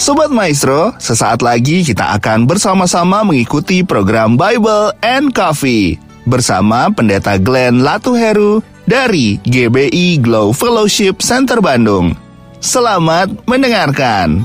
Sobat 0.00 0.32
Maestro, 0.32 0.96
sesaat 0.96 1.44
lagi 1.44 1.84
kita 1.84 2.16
akan 2.16 2.48
bersama-sama 2.48 3.20
mengikuti 3.20 3.84
program 3.84 4.32
Bible 4.32 4.96
and 5.04 5.28
Coffee 5.36 6.00
bersama 6.24 6.88
Pendeta 6.88 7.36
Glenn 7.36 7.84
Latuheru 7.84 8.64
dari 8.88 9.36
GBI 9.44 10.24
Glow 10.24 10.56
Fellowship 10.56 11.20
Center 11.20 11.60
Bandung. 11.60 12.16
Selamat 12.64 13.28
mendengarkan. 13.44 14.40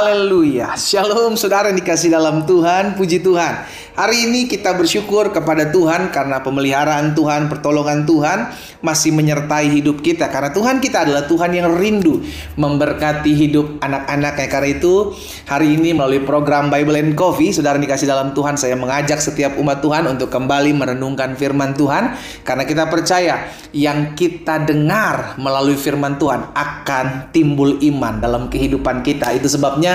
Haleluya. 0.00 0.80
Shalom 0.80 1.36
saudara 1.36 1.76
dikasih 1.76 2.08
dalam 2.08 2.48
Tuhan. 2.48 2.96
Puji 2.96 3.20
Tuhan. 3.20 3.68
Hari 4.00 4.32
ini 4.32 4.48
kita 4.48 4.72
bersyukur 4.72 5.28
kepada 5.28 5.68
Tuhan 5.68 6.08
karena 6.08 6.40
pemeliharaan 6.40 7.12
Tuhan, 7.12 7.52
pertolongan 7.52 8.08
Tuhan 8.08 8.48
masih 8.80 9.12
menyertai 9.12 9.68
hidup 9.68 10.00
kita. 10.00 10.32
Karena 10.32 10.56
Tuhan 10.56 10.80
kita 10.80 11.04
adalah 11.04 11.28
Tuhan 11.28 11.52
yang 11.52 11.76
rindu 11.76 12.24
memberkati 12.56 13.28
hidup 13.28 13.76
anak-anaknya. 13.84 14.48
Karena 14.48 14.68
itu 14.72 15.12
hari 15.44 15.76
ini 15.76 15.92
melalui 15.92 16.24
program 16.24 16.72
Bible 16.72 16.96
and 16.96 17.12
Coffee, 17.12 17.52
saudara 17.52 17.76
dikasih 17.76 18.08
dalam 18.08 18.32
Tuhan, 18.32 18.56
saya 18.56 18.80
mengajak 18.80 19.20
setiap 19.20 19.60
umat 19.60 19.84
Tuhan 19.84 20.08
untuk 20.08 20.32
kembali 20.32 20.72
merenungkan 20.80 21.36
firman 21.36 21.76
Tuhan. 21.76 22.16
Karena 22.40 22.64
kita 22.64 22.88
percaya 22.88 23.52
yang 23.76 24.16
kita 24.16 24.64
dengar 24.64 25.36
melalui 25.36 25.76
firman 25.76 26.16
Tuhan 26.16 26.56
akan 26.56 27.36
timbul 27.36 27.76
iman 27.84 28.16
dalam 28.16 28.48
kehidupan 28.48 29.04
kita. 29.04 29.36
Itu 29.36 29.50
sebabnya 29.50 29.89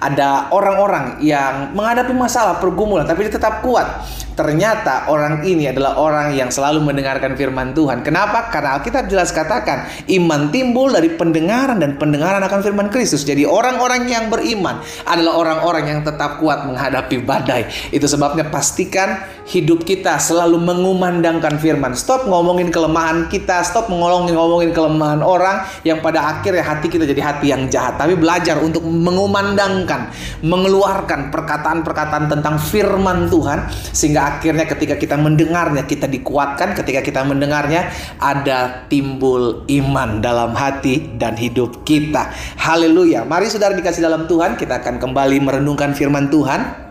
ada 0.00 0.52
orang-orang 0.52 1.22
yang 1.24 1.72
menghadapi 1.72 2.12
masalah 2.12 2.60
pergumulan 2.60 3.08
tapi 3.08 3.26
tetap 3.30 3.64
kuat. 3.64 4.04
Ternyata 4.34 5.06
orang 5.14 5.46
ini 5.46 5.70
adalah 5.70 5.94
orang 5.94 6.34
yang 6.34 6.50
selalu 6.50 6.82
mendengarkan 6.82 7.38
firman 7.38 7.70
Tuhan. 7.70 8.02
Kenapa? 8.02 8.50
Karena 8.50 8.82
Alkitab 8.82 9.06
jelas 9.06 9.30
katakan 9.30 9.86
iman 10.10 10.50
timbul 10.50 10.90
dari 10.90 11.14
pendengaran 11.14 11.78
dan 11.78 11.94
pendengaran 11.94 12.42
akan 12.42 12.58
firman 12.58 12.90
Kristus. 12.90 13.22
Jadi 13.22 13.46
orang-orang 13.46 14.10
yang 14.10 14.26
beriman 14.26 14.82
adalah 15.06 15.38
orang-orang 15.38 15.84
yang 15.86 16.00
tetap 16.02 16.42
kuat 16.42 16.66
menghadapi 16.66 17.22
badai. 17.22 17.70
Itu 17.94 18.10
sebabnya 18.10 18.50
pastikan 18.50 19.22
hidup 19.46 19.86
kita 19.86 20.18
selalu 20.18 20.58
mengumandangkan 20.58 21.54
firman. 21.62 21.94
Stop 21.94 22.26
ngomongin 22.26 22.74
kelemahan 22.74 23.30
kita, 23.30 23.62
stop 23.62 23.86
ngomongin 23.86 24.34
ngomongin 24.34 24.74
kelemahan 24.74 25.22
orang 25.22 25.62
yang 25.86 26.02
pada 26.02 26.26
akhirnya 26.26 26.66
hati 26.66 26.90
kita 26.90 27.06
jadi 27.06 27.22
hati 27.22 27.54
yang 27.54 27.70
jahat. 27.70 28.02
Tapi 28.02 28.18
belajar 28.18 28.58
untuk 28.58 28.82
mengumandangkan, 28.82 30.10
mengeluarkan 30.42 31.30
perkataan-perkataan 31.30 32.26
tentang 32.26 32.58
firman 32.58 33.30
Tuhan 33.30 33.70
sehingga 33.94 34.23
akhirnya 34.24 34.64
ketika 34.64 34.96
kita 34.96 35.20
mendengarnya 35.20 35.84
kita 35.84 36.08
dikuatkan 36.08 36.72
ketika 36.72 37.04
kita 37.04 37.20
mendengarnya 37.28 37.92
ada 38.16 38.88
timbul 38.88 39.68
iman 39.68 40.24
dalam 40.24 40.56
hati 40.56 41.14
dan 41.20 41.36
hidup 41.36 41.84
kita. 41.84 42.32
Haleluya. 42.56 43.28
Mari 43.28 43.52
saudara 43.52 43.76
dikasih 43.76 44.00
dalam 44.00 44.24
Tuhan, 44.24 44.56
kita 44.56 44.80
akan 44.80 44.96
kembali 44.96 45.36
merenungkan 45.44 45.92
firman 45.92 46.32
Tuhan 46.32 46.84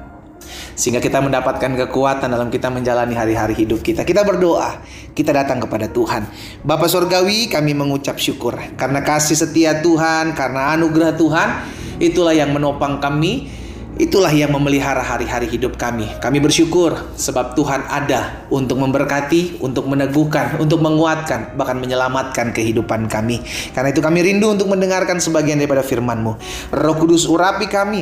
sehingga 0.73 0.97
kita 0.97 1.21
mendapatkan 1.21 1.69
kekuatan 1.85 2.33
dalam 2.33 2.49
kita 2.49 2.69
menjalani 2.73 3.13
hari-hari 3.13 3.53
hidup 3.53 3.85
kita. 3.85 4.01
Kita 4.05 4.25
berdoa, 4.25 4.81
kita 5.13 5.29
datang 5.29 5.61
kepada 5.61 5.89
Tuhan. 5.89 6.25
Bapak 6.65 6.89
Surgawi, 6.89 7.49
kami 7.49 7.77
mengucap 7.77 8.17
syukur 8.17 8.57
karena 8.77 9.01
kasih 9.01 9.37
setia 9.37 9.81
Tuhan, 9.81 10.33
karena 10.33 10.73
anugerah 10.77 11.13
Tuhan, 11.17 11.49
itulah 12.01 12.33
yang 12.33 12.53
menopang 12.53 12.97
kami 12.97 13.62
Itulah 13.93 14.33
yang 14.33 14.49
memelihara 14.49 15.05
hari-hari 15.05 15.45
hidup 15.45 15.77
kami. 15.77 16.09
Kami 16.17 16.41
bersyukur 16.41 16.97
sebab 17.13 17.53
Tuhan 17.53 17.85
ada 17.85 18.41
untuk 18.49 18.81
memberkati, 18.81 19.61
untuk 19.61 19.85
meneguhkan, 19.85 20.57
untuk 20.57 20.81
menguatkan, 20.81 21.53
bahkan 21.53 21.77
menyelamatkan 21.77 22.49
kehidupan 22.57 23.05
kami. 23.05 23.45
Karena 23.69 23.93
itu 23.93 24.01
kami 24.01 24.25
rindu 24.25 24.49
untuk 24.49 24.65
mendengarkan 24.65 25.21
sebagian 25.21 25.61
daripada 25.61 25.85
firman-Mu. 25.85 26.33
Roh 26.73 26.95
Kudus 26.97 27.29
urapi 27.29 27.69
kami, 27.69 28.01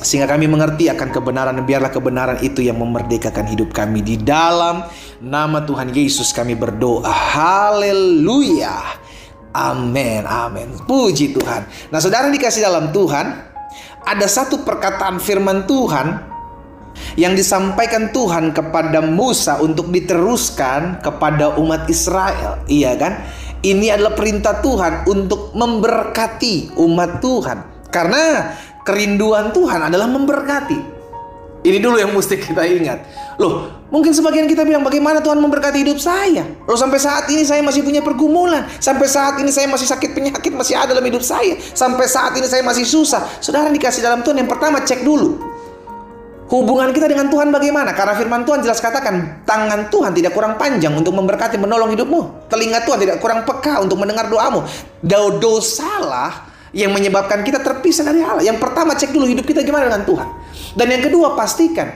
sehingga 0.00 0.30
kami 0.30 0.46
mengerti 0.46 0.88
akan 0.88 1.08
kebenaran 1.10 1.58
dan 1.58 1.64
biarlah 1.66 1.92
kebenaran 1.92 2.38
itu 2.40 2.62
yang 2.62 2.78
memerdekakan 2.78 3.50
hidup 3.50 3.74
kami 3.74 4.00
di 4.00 4.16
dalam 4.16 4.86
nama 5.18 5.58
Tuhan 5.66 5.90
Yesus 5.90 6.30
kami 6.30 6.54
berdoa 6.54 7.10
haleluya 7.10 8.78
amin 9.50 10.22
amin 10.22 10.68
puji 10.86 11.34
Tuhan 11.34 11.90
nah 11.90 11.98
saudara 11.98 12.30
dikasih 12.30 12.62
dalam 12.62 12.94
Tuhan 12.94 13.47
ada 14.08 14.24
satu 14.24 14.64
perkataan 14.64 15.20
firman 15.20 15.68
Tuhan 15.68 16.24
yang 17.14 17.36
disampaikan 17.36 18.10
Tuhan 18.10 18.56
kepada 18.56 19.04
Musa 19.04 19.60
untuk 19.60 19.92
diteruskan 19.92 21.04
kepada 21.04 21.54
umat 21.60 21.86
Israel. 21.86 22.64
Iya 22.66 22.96
kan? 22.96 23.12
Ini 23.58 23.94
adalah 23.94 24.14
perintah 24.14 24.64
Tuhan 24.64 25.04
untuk 25.06 25.52
memberkati 25.52 26.78
umat 26.78 27.20
Tuhan. 27.20 27.58
Karena 27.90 28.54
kerinduan 28.82 29.50
Tuhan 29.52 29.92
adalah 29.92 30.08
memberkati. 30.08 30.97
Ini 31.68 31.84
dulu 31.84 32.00
yang 32.00 32.16
mesti 32.16 32.40
kita 32.40 32.64
ingat. 32.64 33.04
Loh, 33.36 33.68
mungkin 33.92 34.16
sebagian 34.16 34.48
kita 34.48 34.64
bilang 34.64 34.80
bagaimana 34.80 35.20
Tuhan 35.20 35.36
memberkati 35.36 35.84
hidup 35.84 36.00
saya? 36.00 36.48
Loh, 36.64 36.80
sampai 36.80 36.96
saat 36.96 37.28
ini 37.28 37.44
saya 37.44 37.60
masih 37.60 37.84
punya 37.84 38.00
pergumulan. 38.00 38.64
Sampai 38.80 39.04
saat 39.04 39.36
ini 39.36 39.52
saya 39.52 39.68
masih 39.68 39.84
sakit 39.84 40.16
penyakit 40.16 40.56
masih 40.56 40.80
ada 40.80 40.96
dalam 40.96 41.04
hidup 41.04 41.20
saya. 41.20 41.60
Sampai 41.60 42.08
saat 42.08 42.32
ini 42.40 42.48
saya 42.48 42.64
masih 42.64 42.88
susah. 42.88 43.20
Saudara 43.44 43.68
dikasih 43.68 44.00
dalam 44.00 44.24
Tuhan 44.24 44.40
yang 44.40 44.48
pertama 44.48 44.80
cek 44.80 45.04
dulu. 45.04 45.36
Hubungan 46.48 46.88
kita 46.96 47.12
dengan 47.12 47.28
Tuhan 47.28 47.52
bagaimana? 47.52 47.92
Karena 47.92 48.16
firman 48.16 48.48
Tuhan 48.48 48.64
jelas 48.64 48.80
katakan, 48.80 49.44
tangan 49.44 49.92
Tuhan 49.92 50.16
tidak 50.16 50.32
kurang 50.32 50.56
panjang 50.56 50.96
untuk 50.96 51.12
memberkati, 51.12 51.60
menolong 51.60 51.92
hidupmu. 51.92 52.48
Telinga 52.48 52.88
Tuhan 52.88 53.04
tidak 53.04 53.20
kurang 53.20 53.44
peka 53.44 53.84
untuk 53.84 54.00
mendengar 54.00 54.32
doamu. 54.32 54.64
Dosalah 55.04 56.47
yang 56.76 56.92
menyebabkan 56.92 57.40
kita 57.44 57.60
terpisah 57.64 58.04
dari 58.04 58.20
Allah. 58.20 58.44
Yang 58.44 58.58
pertama 58.60 58.96
cek 58.96 59.12
dulu 59.12 59.24
hidup 59.24 59.44
kita 59.44 59.64
gimana 59.64 59.88
dengan 59.88 60.04
Tuhan. 60.04 60.28
Dan 60.76 60.86
yang 60.92 61.02
kedua 61.04 61.32
pastikan 61.32 61.88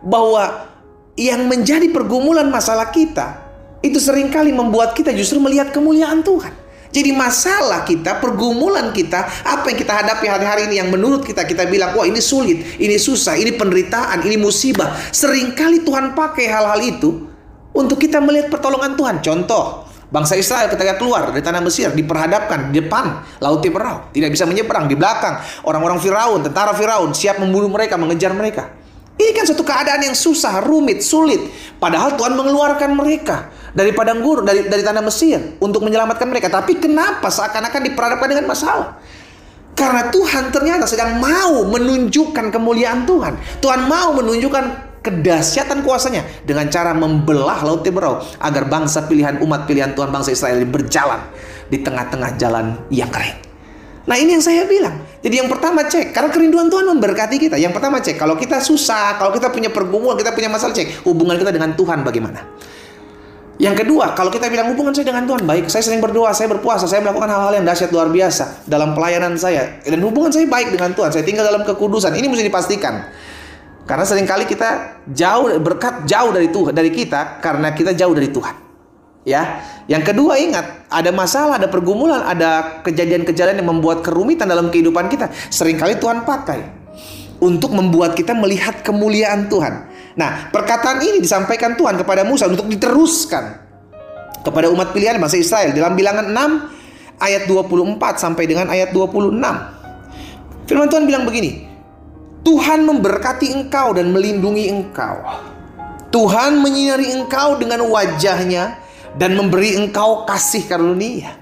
bahwa 0.00 0.70
yang 1.18 1.44
menjadi 1.50 1.90
pergumulan 1.92 2.48
masalah 2.48 2.88
kita 2.88 3.50
itu 3.80 3.96
sering 4.00 4.28
kali 4.28 4.52
membuat 4.52 4.92
kita 4.92 5.12
justru 5.12 5.40
melihat 5.40 5.72
kemuliaan 5.72 6.20
Tuhan. 6.24 6.52
Jadi 6.90 7.14
masalah 7.14 7.86
kita, 7.86 8.18
pergumulan 8.18 8.90
kita, 8.90 9.22
apa 9.46 9.70
yang 9.70 9.78
kita 9.78 9.94
hadapi 10.02 10.26
hari-hari 10.26 10.66
ini 10.66 10.82
yang 10.82 10.90
menurut 10.90 11.22
kita 11.22 11.46
kita 11.46 11.70
bilang, 11.70 11.94
wah 11.94 12.02
ini 12.02 12.18
sulit, 12.18 12.82
ini 12.82 12.98
susah, 12.98 13.38
ini 13.38 13.54
penderitaan, 13.54 14.26
ini 14.26 14.34
musibah. 14.34 14.98
Seringkali 15.14 15.86
Tuhan 15.86 16.18
pakai 16.18 16.50
hal-hal 16.50 16.82
itu 16.82 17.30
untuk 17.70 17.94
kita 17.94 18.18
melihat 18.18 18.50
pertolongan 18.50 18.98
Tuhan. 18.98 19.16
Contoh, 19.22 19.86
Bangsa 20.10 20.34
Israel 20.34 20.66
ketika 20.66 20.98
keluar 20.98 21.30
dari 21.30 21.38
tanah 21.38 21.62
Mesir 21.62 21.94
diperhadapkan 21.94 22.74
di 22.74 22.82
depan 22.82 23.22
laut 23.38 23.62
Tiberau, 23.62 24.10
tidak 24.10 24.34
bisa 24.34 24.42
menyeberang 24.42 24.90
di 24.90 24.98
belakang 24.98 25.38
orang-orang 25.62 26.02
Firaun, 26.02 26.42
tentara 26.42 26.74
Firaun 26.74 27.14
siap 27.14 27.38
membunuh 27.38 27.70
mereka, 27.70 27.94
mengejar 27.94 28.34
mereka. 28.34 28.74
Ini 29.14 29.30
kan 29.36 29.46
suatu 29.46 29.62
keadaan 29.62 30.02
yang 30.02 30.16
susah, 30.16 30.66
rumit, 30.66 31.06
sulit. 31.06 31.38
Padahal 31.78 32.18
Tuhan 32.18 32.34
mengeluarkan 32.34 32.90
mereka 32.96 33.54
dari 33.70 33.94
padang 33.94 34.18
gurun, 34.18 34.42
dari 34.42 34.66
dari 34.66 34.82
tanah 34.82 35.04
Mesir 35.04 35.60
untuk 35.62 35.86
menyelamatkan 35.86 36.26
mereka. 36.26 36.50
Tapi 36.50 36.82
kenapa 36.82 37.30
seakan-akan 37.30 37.80
diperhadapkan 37.86 38.28
dengan 38.34 38.50
masalah? 38.50 38.98
Karena 39.78 40.10
Tuhan 40.10 40.50
ternyata 40.50 40.90
sedang 40.90 41.22
mau 41.22 41.62
menunjukkan 41.70 42.50
kemuliaan 42.50 43.06
Tuhan. 43.06 43.62
Tuhan 43.62 43.86
mau 43.86 44.10
menunjukkan 44.18 44.89
kedahsyatan 45.00 45.80
kuasanya 45.80 46.24
dengan 46.44 46.68
cara 46.68 46.92
membelah 46.92 47.64
laut 47.64 47.80
Tiberau 47.80 48.20
agar 48.40 48.68
bangsa 48.68 49.08
pilihan 49.08 49.40
umat 49.40 49.64
pilihan 49.64 49.96
Tuhan 49.96 50.12
bangsa 50.12 50.32
Israel 50.32 50.60
berjalan 50.68 51.20
di 51.72 51.80
tengah-tengah 51.80 52.36
jalan 52.36 52.76
yang 52.92 53.08
kering. 53.08 53.50
Nah 54.08 54.16
ini 54.16 54.36
yang 54.36 54.44
saya 54.44 54.64
bilang. 54.64 54.96
Jadi 55.20 55.36
yang 55.36 55.48
pertama 55.52 55.84
cek, 55.84 56.16
karena 56.16 56.32
kerinduan 56.32 56.72
Tuhan 56.72 56.88
memberkati 56.88 57.36
kita. 57.36 57.56
Yang 57.60 57.76
pertama 57.76 58.00
cek, 58.00 58.16
kalau 58.16 58.34
kita 58.40 58.56
susah, 58.56 59.20
kalau 59.20 59.30
kita 59.30 59.52
punya 59.52 59.68
pergumulan, 59.68 60.16
kita 60.16 60.32
punya 60.32 60.48
masalah 60.48 60.72
cek, 60.72 61.04
hubungan 61.04 61.36
kita 61.36 61.52
dengan 61.52 61.76
Tuhan 61.76 62.00
bagaimana. 62.00 62.40
Yang 63.60 63.84
kedua, 63.84 64.16
kalau 64.16 64.32
kita 64.32 64.48
bilang 64.48 64.72
hubungan 64.72 64.96
saya 64.96 65.12
dengan 65.12 65.28
Tuhan 65.28 65.44
baik, 65.44 65.68
saya 65.68 65.84
sering 65.84 66.00
berdoa, 66.00 66.32
saya 66.32 66.48
berpuasa, 66.48 66.88
saya 66.88 67.04
melakukan 67.04 67.28
hal-hal 67.28 67.60
yang 67.60 67.68
dahsyat 67.68 67.92
luar 67.92 68.08
biasa 68.08 68.64
dalam 68.64 68.96
pelayanan 68.96 69.36
saya, 69.36 69.84
dan 69.84 70.00
hubungan 70.00 70.32
saya 70.32 70.48
baik 70.48 70.72
dengan 70.72 70.96
Tuhan, 70.96 71.12
saya 71.12 71.20
tinggal 71.28 71.44
dalam 71.44 71.68
kekudusan. 71.68 72.16
Ini 72.16 72.24
mesti 72.24 72.48
dipastikan. 72.48 73.04
Karena 73.90 74.06
sering 74.06 74.22
kali 74.22 74.46
kita 74.46 75.02
jauh 75.10 75.50
berkat 75.58 76.06
jauh 76.06 76.30
dari 76.30 76.46
Tuhan 76.46 76.70
dari 76.70 76.94
kita 76.94 77.42
karena 77.42 77.74
kita 77.74 77.90
jauh 77.90 78.14
dari 78.14 78.30
Tuhan. 78.30 78.54
Ya. 79.26 79.66
Yang 79.90 80.14
kedua 80.14 80.38
ingat, 80.38 80.86
ada 80.86 81.10
masalah, 81.10 81.58
ada 81.58 81.66
pergumulan, 81.66 82.22
ada 82.22 82.78
kejadian-kejadian 82.86 83.58
yang 83.58 83.66
membuat 83.74 84.06
kerumitan 84.06 84.46
dalam 84.46 84.70
kehidupan 84.70 85.10
kita. 85.10 85.34
Seringkali 85.50 85.98
Tuhan 85.98 86.22
pakai 86.22 86.60
untuk 87.42 87.74
membuat 87.74 88.14
kita 88.14 88.30
melihat 88.30 88.78
kemuliaan 88.86 89.50
Tuhan. 89.50 89.90
Nah, 90.14 90.54
perkataan 90.54 91.02
ini 91.02 91.18
disampaikan 91.18 91.74
Tuhan 91.74 91.98
kepada 91.98 92.22
Musa 92.22 92.46
untuk 92.46 92.70
diteruskan 92.70 93.58
kepada 94.46 94.70
umat 94.70 94.94
pilihan 94.94 95.18
bangsa 95.18 95.34
Israel 95.34 95.74
dalam 95.74 95.98
bilangan 95.98 96.30
6 96.30 97.18
ayat 97.18 97.42
24 97.50 98.22
sampai 98.22 98.46
dengan 98.46 98.70
ayat 98.70 98.94
26. 98.94 99.34
Firman 100.70 100.86
Tuhan 100.86 101.04
bilang 101.10 101.26
begini, 101.26 101.69
Tuhan 102.40 102.88
memberkati 102.88 103.52
engkau 103.52 103.92
dan 103.92 104.16
melindungi 104.16 104.72
engkau. 104.72 105.20
Tuhan 106.10 106.64
menyinari 106.64 107.12
engkau 107.12 107.60
dengan 107.60 107.84
wajahnya 107.86 108.80
dan 109.14 109.36
memberi 109.36 109.76
engkau 109.76 110.24
kasih 110.24 110.64
karunia. 110.66 111.36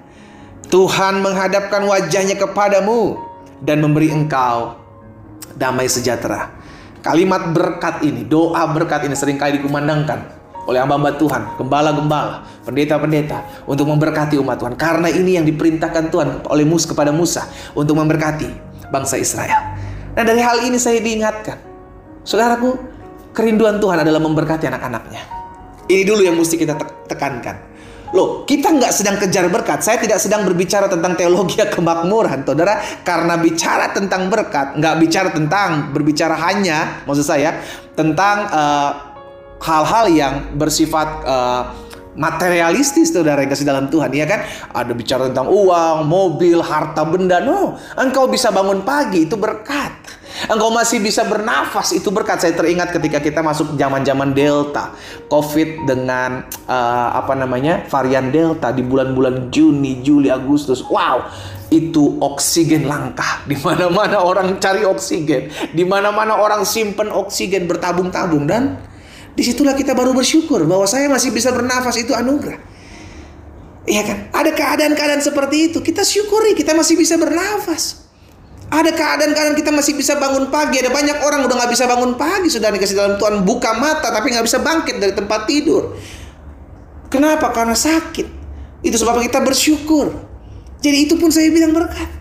Tuhan 0.69 1.25
menghadapkan 1.25 1.87
wajahnya 1.89 2.37
kepadamu 2.37 3.17
dan 3.65 3.81
memberi 3.81 4.13
engkau 4.13 4.77
damai 5.57 5.89
sejahtera. 5.89 6.53
Kalimat 7.01 7.55
berkat 7.55 8.05
ini, 8.05 8.27
doa 8.27 8.69
berkat 8.69 9.07
ini 9.07 9.15
sering 9.17 9.41
kali 9.41 9.63
dikumandangkan 9.63 10.37
oleh 10.69 10.83
hamba-hamba 10.83 11.17
Tuhan, 11.17 11.43
gembala-gembala, 11.57 12.45
pendeta-pendeta 12.69 13.65
untuk 13.65 13.89
memberkati 13.89 14.37
umat 14.37 14.61
Tuhan. 14.61 14.75
Karena 14.77 15.09
ini 15.09 15.41
yang 15.41 15.47
diperintahkan 15.49 16.13
Tuhan 16.13 16.29
oleh 16.45 16.67
Musa 16.69 16.91
kepada 16.91 17.09
Musa 17.15 17.49
untuk 17.73 17.97
memberkati 17.97 18.51
bangsa 18.93 19.17
Israel. 19.17 19.78
Nah 20.19 20.27
dari 20.27 20.43
hal 20.43 20.67
ini 20.67 20.83
saya 20.83 20.99
diingatkan, 20.99 21.63
saudaraku, 22.27 22.75
kerinduan 23.31 23.79
Tuhan 23.79 24.03
adalah 24.03 24.19
memberkati 24.19 24.67
anak-anaknya. 24.67 25.23
Ini 25.87 26.03
dulu 26.03 26.27
yang 26.27 26.35
mesti 26.35 26.59
kita 26.59 26.75
tekankan. 27.07 27.71
Loh, 28.11 28.43
kita 28.43 28.75
nggak 28.75 28.91
sedang 28.91 29.15
kejar 29.15 29.47
berkat. 29.47 29.79
Saya 29.87 30.03
tidak 30.03 30.19
sedang 30.19 30.43
berbicara 30.43 30.91
tentang 30.91 31.15
teologi 31.15 31.63
kemakmuran, 31.79 32.43
saudara. 32.43 32.83
Karena 33.07 33.39
bicara 33.39 33.95
tentang 33.95 34.27
berkat, 34.27 34.75
nggak 34.75 34.95
bicara 34.99 35.31
tentang 35.31 35.95
berbicara 35.95 36.35
hanya, 36.51 37.07
maksud 37.07 37.23
saya, 37.23 37.63
tentang 37.95 38.51
uh, 38.51 38.91
hal-hal 39.63 40.11
yang 40.11 40.35
bersifat 40.59 41.09
uh, 41.23 41.63
materialistis 42.19 43.15
saudara 43.15 43.47
yang 43.47 43.51
kasih 43.55 43.65
dalam 43.65 43.87
Tuhan 43.87 44.11
ya 44.11 44.27
kan 44.27 44.43
ada 44.75 44.91
bicara 44.91 45.31
tentang 45.31 45.47
uang 45.47 46.03
mobil 46.03 46.59
harta 46.59 47.07
benda 47.07 47.39
no 47.39 47.79
engkau 47.95 48.27
bisa 48.27 48.51
bangun 48.51 48.83
pagi 48.83 49.31
itu 49.31 49.39
berkat 49.39 49.95
engkau 50.47 50.71
masih 50.71 51.03
bisa 51.03 51.27
bernafas 51.27 51.91
itu 51.91 52.15
berkat 52.15 52.39
saya 52.39 52.55
teringat 52.55 52.95
ketika 52.95 53.19
kita 53.19 53.41
masuk 53.43 53.75
zaman-zaman 53.75 54.31
delta 54.31 54.95
covid 55.27 55.83
dengan 55.91 56.47
uh, 56.71 57.09
apa 57.19 57.35
namanya 57.35 57.83
varian 57.91 58.31
delta 58.31 58.71
di 58.71 58.87
bulan-bulan 58.87 59.51
Juni 59.51 59.99
Juli 60.07 60.31
Agustus 60.31 60.85
wow 60.87 61.27
itu 61.69 62.23
oksigen 62.23 62.87
langka 62.87 63.43
di 63.51 63.59
mana-mana 63.59 64.23
orang 64.23 64.57
cari 64.63 64.87
oksigen 64.87 65.51
di 65.75 65.83
mana-mana 65.83 66.39
orang 66.39 66.63
simpen 66.63 67.11
oksigen 67.11 67.67
bertabung-tabung 67.67 68.47
dan 68.47 68.79
Di 69.39 69.47
situlah 69.47 69.71
kita 69.79 69.95
baru 69.95 70.11
bersyukur 70.19 70.67
bahwa 70.67 70.83
saya 70.91 71.07
masih 71.07 71.31
bisa 71.31 71.55
bernafas 71.55 71.95
itu 71.95 72.11
anugerah. 72.11 72.59
Iya 73.87 74.03
kan? 74.03 74.19
Ada 74.35 74.51
keadaan-keadaan 74.51 75.23
seperti 75.23 75.71
itu. 75.71 75.79
Kita 75.79 76.03
syukuri 76.03 76.59
kita 76.59 76.75
masih 76.75 76.99
bisa 76.99 77.15
bernafas. 77.15 78.08
Ada 78.69 78.93
keadaan-keadaan 78.93 79.57
kita 79.57 79.73
masih 79.73 79.97
bisa 79.97 80.21
bangun 80.21 80.53
pagi. 80.53 80.77
Ada 80.77 80.93
banyak 80.93 81.25
orang 81.25 81.41
udah 81.49 81.57
nggak 81.57 81.73
bisa 81.73 81.89
bangun 81.89 82.21
pagi 82.21 82.53
sudah 82.53 82.69
dikasih 82.69 82.97
dalam 83.01 83.15
Tuhan 83.17 83.41
buka 83.41 83.73
mata 83.81 84.13
tapi 84.13 84.29
nggak 84.29 84.45
bisa 84.45 84.61
bangkit 84.61 85.01
dari 85.01 85.17
tempat 85.17 85.49
tidur. 85.49 85.97
Kenapa? 87.09 87.49
Karena 87.57 87.73
sakit. 87.73 88.29
Itu 88.85 89.01
sebabnya 89.01 89.25
kita 89.25 89.41
bersyukur. 89.41 90.13
Jadi 90.85 91.09
itu 91.09 91.17
pun 91.17 91.33
saya 91.33 91.49
bilang 91.49 91.73
berkat. 91.73 92.21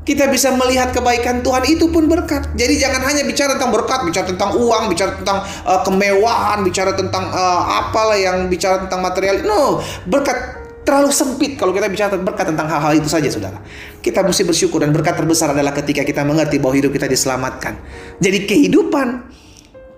Kita 0.00 0.30
bisa 0.30 0.54
melihat 0.56 0.94
kebaikan 0.94 1.42
Tuhan 1.42 1.66
itu 1.66 1.90
pun 1.90 2.06
berkat. 2.06 2.54
Jadi 2.56 2.80
jangan 2.80 3.04
hanya 3.04 3.26
bicara 3.26 3.58
tentang 3.58 3.74
berkat, 3.74 4.00
bicara 4.06 4.26
tentang 4.26 4.56
uang, 4.56 4.88
bicara 4.88 5.12
tentang 5.18 5.44
uh, 5.66 5.80
kemewahan, 5.84 6.64
bicara 6.64 6.96
tentang 6.96 7.28
uh, 7.30 7.62
apalah 7.84 8.16
yang 8.16 8.48
bicara 8.48 8.80
tentang 8.80 9.04
material. 9.04 9.44
No, 9.44 9.82
berkat 10.08 10.59
terlalu 10.82 11.10
sempit 11.12 11.60
kalau 11.60 11.70
kita 11.70 11.86
bicara 11.86 12.16
berkat 12.16 12.50
tentang 12.50 12.66
hal-hal 12.66 12.96
itu 12.96 13.08
saja, 13.08 13.28
saudara. 13.28 13.58
Kita 14.00 14.24
mesti 14.24 14.42
bersyukur 14.42 14.80
dan 14.80 14.90
berkat 14.90 15.16
terbesar 15.16 15.52
adalah 15.52 15.76
ketika 15.76 16.02
kita 16.02 16.24
mengerti 16.24 16.56
bahwa 16.56 16.74
hidup 16.76 16.92
kita 16.94 17.06
diselamatkan. 17.06 17.78
Jadi 18.18 18.38
kehidupan 18.48 19.38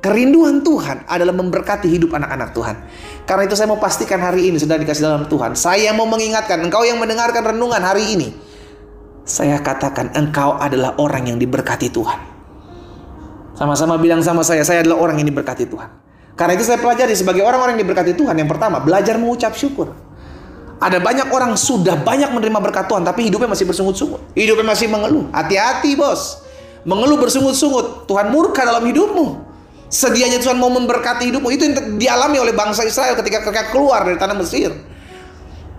Kerinduan 0.02 0.67
Tuhan 0.67 1.06
adalah 1.06 1.31
memberkati 1.31 1.87
hidup 1.87 2.19
anak-anak 2.19 2.50
Tuhan. 2.50 2.75
Karena 3.23 3.46
itu 3.46 3.55
saya 3.55 3.70
mau 3.70 3.79
pastikan 3.79 4.19
hari 4.19 4.50
ini 4.50 4.58
sudah 4.58 4.75
dikasih 4.75 5.06
dalam 5.06 5.31
Tuhan. 5.31 5.55
Saya 5.55 5.94
mau 5.94 6.11
mengingatkan 6.11 6.58
engkau 6.58 6.82
yang 6.82 6.99
mendengarkan 6.99 7.55
renungan 7.55 7.79
hari 7.79 8.19
ini 8.19 8.34
saya 9.23 9.62
katakan 9.62 10.11
engkau 10.19 10.58
adalah 10.58 10.99
orang 10.99 11.31
yang 11.31 11.38
diberkati 11.38 11.94
Tuhan. 11.94 12.20
Sama-sama 13.55 13.94
bilang 14.00 14.19
sama 14.25 14.43
saya, 14.43 14.67
saya 14.67 14.82
adalah 14.82 14.99
orang 14.99 15.23
yang 15.23 15.29
diberkati 15.31 15.70
Tuhan. 15.70 15.90
Karena 16.34 16.58
itu 16.58 16.67
saya 16.67 16.81
pelajari 16.82 17.14
sebagai 17.14 17.46
orang-orang 17.46 17.79
yang 17.79 17.87
diberkati 17.87 18.19
Tuhan. 18.19 18.34
Yang 18.34 18.50
pertama, 18.58 18.82
belajar 18.82 19.14
mengucap 19.20 19.55
syukur. 19.55 19.94
Ada 20.82 20.99
banyak 20.99 21.31
orang 21.31 21.55
sudah 21.55 21.94
banyak 21.94 22.34
menerima 22.34 22.58
berkat 22.58 22.90
Tuhan, 22.90 23.06
tapi 23.06 23.31
hidupnya 23.31 23.46
masih 23.46 23.70
bersungut-sungut. 23.70 24.19
Hidupnya 24.34 24.67
masih 24.67 24.90
mengeluh. 24.90 25.31
Hati-hati 25.31 25.94
bos. 25.94 26.43
Mengeluh 26.82 27.23
bersungut-sungut. 27.23 28.11
Tuhan 28.11 28.34
murka 28.34 28.67
dalam 28.67 28.82
hidupmu. 28.82 29.55
Sedianya 29.87 30.43
Tuhan 30.43 30.58
mau 30.58 30.75
memberkati 30.75 31.31
hidupmu. 31.31 31.55
Itu 31.55 31.62
yang 31.70 31.75
dialami 32.02 32.43
oleh 32.43 32.50
bangsa 32.50 32.82
Israel 32.82 33.14
ketika 33.14 33.46
mereka 33.46 33.70
keluar 33.70 34.02
dari 34.02 34.19
tanah 34.19 34.34
Mesir. 34.34 34.75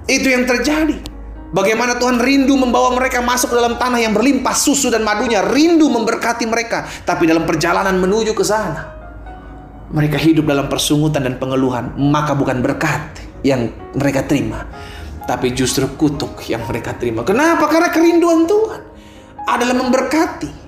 Itu 0.07 0.31
yang 0.31 0.47
terjadi. 0.47 1.13
Bagaimana 1.53 2.01
Tuhan 2.01 2.17
rindu 2.17 2.57
membawa 2.57 2.97
mereka 2.97 3.21
masuk 3.21 3.53
ke 3.53 3.55
dalam 3.61 3.77
tanah 3.77 4.01
yang 4.01 4.09
berlimpah 4.17 4.57
susu 4.57 4.89
dan 4.89 5.05
madunya, 5.05 5.45
rindu 5.45 5.85
memberkati 5.85 6.49
mereka, 6.49 6.89
tapi 7.05 7.29
dalam 7.29 7.45
perjalanan 7.45 7.93
menuju 8.01 8.33
ke 8.33 8.41
sana, 8.41 8.89
mereka 9.93 10.17
hidup 10.17 10.49
dalam 10.49 10.65
persungutan 10.65 11.21
dan 11.21 11.37
pengeluhan, 11.37 11.93
maka 11.93 12.33
bukan 12.33 12.57
berkat 12.65 13.21
yang 13.45 13.69
mereka 13.93 14.25
terima, 14.25 14.65
tapi 15.23 15.55
justru 15.55 15.87
kutuk 15.95 16.43
yang 16.51 16.67
mereka 16.67 16.91
terima. 16.95 17.23
Kenapa? 17.23 17.67
Karena 17.71 17.89
kerinduan 17.89 18.43
Tuhan 18.43 18.81
adalah 19.47 19.75
memberkati. 19.75 20.63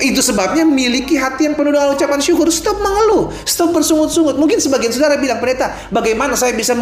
Itu 0.00 0.24
sebabnya 0.24 0.64
miliki 0.64 1.20
hati 1.20 1.44
yang 1.44 1.52
penuh 1.60 1.76
dengan 1.76 1.92
ucapan 1.92 2.24
syukur. 2.24 2.48
Stop 2.48 2.80
mengeluh, 2.80 3.28
stop 3.44 3.76
bersungut-sungut. 3.76 4.40
Mungkin 4.40 4.56
sebagian 4.56 4.96
saudara 4.96 5.20
bilang, 5.20 5.36
pendeta, 5.44 5.76
bagaimana 5.92 6.32
saya 6.40 6.56
bisa 6.56 6.72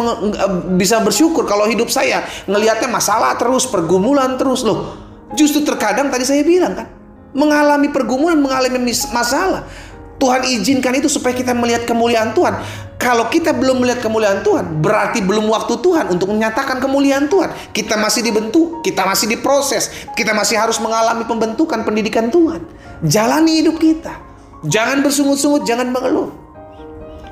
bisa 0.79 1.03
bersyukur 1.03 1.43
kalau 1.43 1.67
hidup 1.67 1.91
saya 1.91 2.23
ngelihatnya 2.47 2.87
masalah 2.87 3.35
terus, 3.35 3.67
pergumulan 3.67 4.39
terus 4.39 4.63
loh. 4.63 4.95
Justru 5.35 5.67
terkadang 5.67 6.07
tadi 6.07 6.23
saya 6.23 6.47
bilang 6.47 6.79
kan, 6.79 6.87
mengalami 7.35 7.91
pergumulan, 7.91 8.39
mengalami 8.39 8.95
masalah. 9.11 9.67
Tuhan 10.15 10.47
izinkan 10.47 10.95
itu 10.95 11.11
supaya 11.11 11.35
kita 11.35 11.51
melihat 11.51 11.83
kemuliaan 11.83 12.31
Tuhan. 12.31 12.55
Kalau 12.99 13.31
kita 13.31 13.55
belum 13.55 13.79
melihat 13.79 14.03
kemuliaan 14.03 14.43
Tuhan, 14.43 14.83
berarti 14.83 15.23
belum 15.23 15.47
waktu 15.47 15.79
Tuhan 15.79 16.11
untuk 16.11 16.35
menyatakan 16.35 16.83
kemuliaan 16.83 17.31
Tuhan. 17.31 17.71
Kita 17.71 17.95
masih 17.95 18.27
dibentuk, 18.27 18.83
kita 18.83 19.07
masih 19.07 19.31
diproses, 19.31 19.87
kita 20.19 20.35
masih 20.35 20.59
harus 20.59 20.83
mengalami 20.83 21.23
pembentukan 21.23 21.87
pendidikan 21.87 22.27
Tuhan. 22.27 22.59
Jalani 23.07 23.63
hidup 23.63 23.79
kita. 23.79 24.19
Jangan 24.67 24.99
bersungut-sungut, 24.99 25.63
jangan 25.63 25.95
mengeluh. 25.95 26.27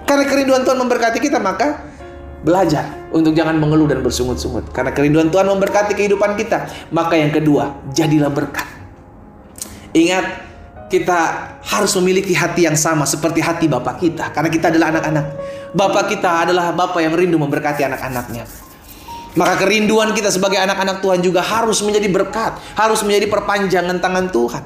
Karena 0.08 0.24
kerinduan 0.24 0.64
Tuhan 0.64 0.80
memberkati 0.80 1.20
kita, 1.20 1.36
maka 1.44 1.84
belajar 2.48 2.88
untuk 3.12 3.36
jangan 3.36 3.60
mengeluh 3.60 3.92
dan 3.92 4.00
bersungut-sungut. 4.00 4.72
Karena 4.72 4.96
kerinduan 4.96 5.28
Tuhan 5.28 5.52
memberkati 5.52 6.00
kehidupan 6.00 6.40
kita. 6.40 6.72
Maka 6.96 7.20
yang 7.20 7.36
kedua, 7.36 7.76
jadilah 7.92 8.32
berkat. 8.32 8.64
Ingat, 9.92 10.48
kita 10.88 11.20
harus 11.60 11.92
memiliki 12.00 12.32
hati 12.32 12.64
yang 12.64 12.80
sama 12.80 13.04
seperti 13.04 13.44
hati 13.44 13.68
Bapak 13.68 14.00
kita. 14.00 14.32
Karena 14.32 14.48
kita 14.48 14.72
adalah 14.72 14.96
anak-anak. 14.96 15.26
Bapak 15.76 16.12
kita 16.12 16.48
adalah 16.48 16.72
Bapak 16.72 17.04
yang 17.04 17.16
rindu 17.18 17.36
memberkati 17.42 17.84
anak-anaknya. 17.84 18.48
Maka 19.38 19.54
kerinduan 19.62 20.18
kita 20.18 20.34
sebagai 20.34 20.58
anak-anak 20.58 21.04
Tuhan 21.04 21.22
juga 21.22 21.46
harus 21.46 21.84
menjadi 21.86 22.10
berkat. 22.10 22.58
Harus 22.74 23.06
menjadi 23.06 23.30
perpanjangan 23.30 24.02
tangan 24.02 24.34
Tuhan. 24.34 24.64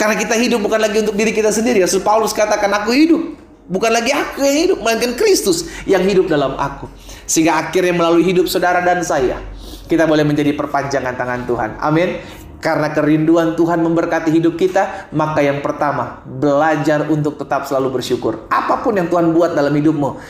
Karena 0.00 0.16
kita 0.16 0.32
hidup 0.40 0.64
bukan 0.64 0.80
lagi 0.80 1.04
untuk 1.04 1.12
diri 1.12 1.36
kita 1.36 1.52
sendiri. 1.52 1.84
Rasul 1.84 2.00
Paulus 2.00 2.32
katakan, 2.32 2.72
aku 2.72 2.96
hidup. 2.96 3.36
Bukan 3.70 3.92
lagi 3.92 4.10
aku 4.10 4.42
yang 4.42 4.58
hidup, 4.66 4.78
melainkan 4.80 5.12
Kristus 5.14 5.68
yang 5.84 6.02
hidup 6.02 6.26
dalam 6.26 6.56
aku. 6.56 6.88
Sehingga 7.28 7.60
akhirnya 7.60 7.92
melalui 7.94 8.24
hidup 8.24 8.48
saudara 8.48 8.80
dan 8.82 9.04
saya, 9.04 9.38
kita 9.86 10.08
boleh 10.08 10.24
menjadi 10.24 10.56
perpanjangan 10.56 11.14
tangan 11.14 11.44
Tuhan. 11.44 11.70
Amin. 11.78 12.18
Karena 12.60 12.92
kerinduan 12.92 13.56
Tuhan 13.56 13.80
memberkati 13.80 14.28
hidup 14.28 14.60
kita, 14.60 15.08
maka 15.16 15.40
yang 15.40 15.64
pertama, 15.64 16.20
belajar 16.28 17.08
untuk 17.08 17.40
tetap 17.40 17.64
selalu 17.64 18.00
bersyukur. 18.00 18.44
Apa 18.52 18.84
pun 18.84 19.00
yang 19.00 19.08
Tuhan 19.08 19.32
buat 19.32 19.56
dalam 19.56 19.72
hidupmu, 19.72 20.20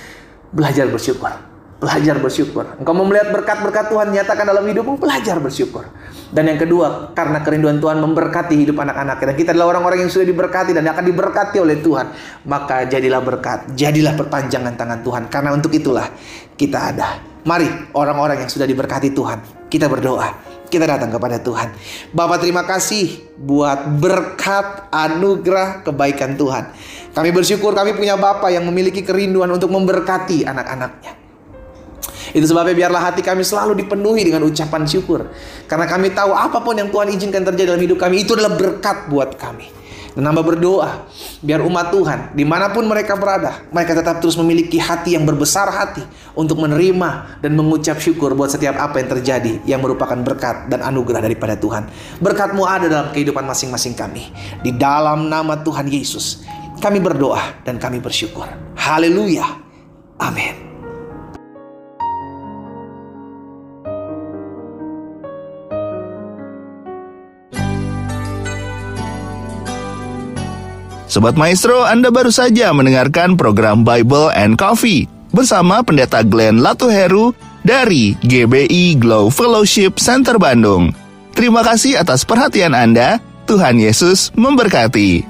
belajar 0.55 0.87
bersyukur. 0.87 1.51
Belajar 1.81 2.21
bersyukur. 2.21 2.77
Engkau 2.77 2.93
mau 2.93 3.09
melihat 3.09 3.33
berkat-berkat 3.33 3.89
Tuhan 3.89 4.13
nyatakan 4.13 4.45
dalam 4.47 4.63
hidupmu, 4.63 5.01
belajar 5.01 5.41
bersyukur. 5.41 5.89
Dan 6.31 6.47
yang 6.47 6.61
kedua, 6.61 7.11
karena 7.17 7.43
kerinduan 7.43 7.81
Tuhan 7.83 7.99
memberkati 7.99 8.55
hidup 8.55 8.79
anak-anak 8.79 9.17
kita. 9.19 9.33
Kita 9.35 9.51
adalah 9.57 9.75
orang-orang 9.75 10.07
yang 10.07 10.13
sudah 10.13 10.29
diberkati 10.29 10.77
dan 10.77 10.87
akan 10.87 11.03
diberkati 11.03 11.57
oleh 11.59 11.81
Tuhan. 11.83 12.07
Maka 12.47 12.85
jadilah 12.85 13.25
berkat, 13.25 13.75
jadilah 13.75 14.15
perpanjangan 14.15 14.77
tangan 14.77 15.01
Tuhan. 15.03 15.23
Karena 15.33 15.51
untuk 15.57 15.73
itulah 15.73 16.07
kita 16.55 16.95
ada. 16.95 17.17
Mari 17.49 17.97
orang-orang 17.97 18.45
yang 18.45 18.51
sudah 18.53 18.69
diberkati 18.69 19.17
Tuhan, 19.17 19.67
kita 19.73 19.89
berdoa. 19.89 20.60
Kita 20.71 20.87
datang 20.87 21.11
kepada 21.11 21.43
Tuhan. 21.43 21.75
Bapak 22.15 22.47
terima 22.47 22.63
kasih 22.63 23.35
buat 23.35 23.99
berkat 23.99 24.87
anugerah 24.95 25.83
kebaikan 25.83 26.39
Tuhan. 26.39 26.71
Kami 27.11 27.35
bersyukur 27.35 27.75
kami 27.75 27.99
punya 27.99 28.15
Bapak 28.15 28.55
yang 28.55 28.63
memiliki 28.71 29.03
kerinduan 29.03 29.51
untuk 29.51 29.75
memberkati 29.75 30.47
anak-anaknya. 30.47 31.19
Itu 32.31 32.47
sebabnya 32.47 32.87
biarlah 32.87 33.11
hati 33.11 33.27
kami 33.27 33.43
selalu 33.43 33.83
dipenuhi 33.83 34.23
dengan 34.23 34.47
ucapan 34.47 34.87
syukur. 34.87 35.27
Karena 35.67 35.91
kami 35.91 36.15
tahu 36.15 36.31
apa 36.31 36.63
pun 36.63 36.79
yang 36.79 36.87
Tuhan 36.95 37.11
izinkan 37.11 37.43
terjadi 37.43 37.75
dalam 37.75 37.83
hidup 37.83 37.99
kami 37.99 38.23
itu 38.23 38.39
adalah 38.39 38.55
berkat 38.55 39.11
buat 39.11 39.35
kami. 39.35 39.80
Dan 40.15 40.27
hamba 40.27 40.43
berdoa, 40.43 41.07
biar 41.43 41.63
umat 41.63 41.95
Tuhan, 41.95 42.35
di 42.35 42.43
mana 42.43 42.71
pun 42.71 42.87
mereka 42.87 43.15
berada, 43.15 43.63
mereka 43.71 43.95
tetap 43.95 44.19
terus 44.19 44.35
memiliki 44.35 44.79
hati 44.79 45.15
yang 45.15 45.23
berbesar 45.23 45.71
hati 45.71 46.03
untuk 46.35 46.59
menerima 46.59 47.41
dan 47.43 47.53
mengucap 47.55 47.99
syukur 48.03 48.35
buat 48.35 48.51
setiap 48.51 48.79
apa 48.79 48.99
yang 48.99 49.09
terjadi 49.19 49.53
yang 49.67 49.81
merupakan 49.83 50.19
berkat 50.19 50.67
dan 50.71 50.83
anugerah 50.83 51.23
daripada 51.23 51.55
Tuhan. 51.55 51.87
Berkatmu 52.19 52.63
ada 52.67 52.87
dalam 52.87 53.09
kehidupan 53.15 53.47
masing-masing 53.47 53.95
kami. 53.95 54.31
Di 54.63 54.75
dalam 54.75 55.31
nama 55.31 55.59
Tuhan 55.63 55.87
Yesus, 55.87 56.43
kami 56.81 56.99
berdoa 56.99 57.63
dan 57.63 57.77
kami 57.79 58.01
bersyukur. 58.01 58.49
Haleluya. 58.75 59.47
Amin. 60.21 60.70
Sobat 71.11 71.35
Maestro, 71.35 71.83
Anda 71.83 72.15
baru 72.15 72.31
saja 72.31 72.71
mendengarkan 72.71 73.35
program 73.35 73.83
Bible 73.83 74.31
and 74.31 74.55
Coffee 74.55 75.11
bersama 75.35 75.83
Pendeta 75.83 76.23
Glenn 76.23 76.63
Latuheru 76.63 77.35
dari 77.67 78.15
GBI 78.23 78.95
Glow 78.95 79.27
Fellowship 79.27 79.99
Center 79.99 80.39
Bandung. 80.39 80.95
Terima 81.35 81.67
kasih 81.67 81.99
atas 81.99 82.23
perhatian 82.23 82.79
Anda. 82.79 83.19
Tuhan 83.51 83.83
Yesus 83.83 84.31
memberkati. 84.39 85.27